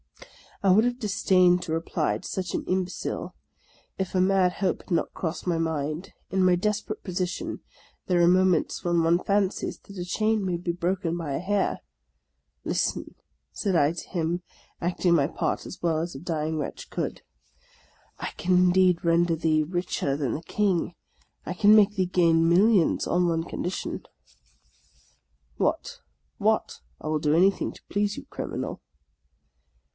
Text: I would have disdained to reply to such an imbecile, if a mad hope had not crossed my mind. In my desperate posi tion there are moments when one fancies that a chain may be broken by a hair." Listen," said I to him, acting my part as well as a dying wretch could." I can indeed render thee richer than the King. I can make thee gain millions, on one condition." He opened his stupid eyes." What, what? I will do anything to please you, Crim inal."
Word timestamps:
I 0.63 0.71
would 0.71 0.83
have 0.83 0.99
disdained 0.99 1.61
to 1.63 1.73
reply 1.73 2.17
to 2.17 2.27
such 2.27 2.53
an 2.55 2.63
imbecile, 2.65 3.35
if 3.99 4.13
a 4.15 4.21
mad 4.21 4.53
hope 4.53 4.81
had 4.83 4.91
not 4.91 5.13
crossed 5.13 5.45
my 5.45 5.59
mind. 5.59 6.13
In 6.31 6.43
my 6.43 6.55
desperate 6.55 7.03
posi 7.03 7.27
tion 7.27 7.61
there 8.07 8.21
are 8.21 8.27
moments 8.27 8.83
when 8.83 9.03
one 9.03 9.23
fancies 9.23 9.79
that 9.79 9.97
a 9.97 10.05
chain 10.05 10.43
may 10.43 10.57
be 10.57 10.71
broken 10.71 11.17
by 11.17 11.33
a 11.33 11.39
hair." 11.39 11.81
Listen," 12.65 13.13
said 13.51 13.75
I 13.75 13.91
to 13.93 14.09
him, 14.09 14.41
acting 14.79 15.13
my 15.15 15.25
part 15.27 15.67
as 15.67 15.81
well 15.81 15.99
as 15.99 16.13
a 16.15 16.19
dying 16.19 16.57
wretch 16.59 16.89
could." 16.91 17.21
I 18.19 18.29
can 18.37 18.55
indeed 18.55 19.05
render 19.05 19.35
thee 19.35 19.63
richer 19.63 20.15
than 20.15 20.33
the 20.33 20.43
King. 20.43 20.95
I 21.45 21.53
can 21.53 21.75
make 21.75 21.95
thee 21.95 22.07
gain 22.07 22.47
millions, 22.49 23.05
on 23.07 23.27
one 23.27 23.43
condition." 23.43 23.91
He 23.91 23.97
opened 23.97 24.07
his 24.23 24.31
stupid 24.31 25.19
eyes." 25.25 25.55
What, 25.57 26.01
what? 26.39 26.81
I 26.99 27.07
will 27.07 27.19
do 27.19 27.35
anything 27.35 27.71
to 27.71 27.81
please 27.89 28.17
you, 28.17 28.25
Crim 28.25 28.51
inal." 28.51 28.79